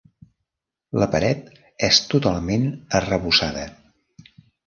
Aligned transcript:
La 1.01 1.07
paret 1.15 1.51
és 1.89 1.99
totalment 2.15 2.65
arrebossada. 3.01 3.67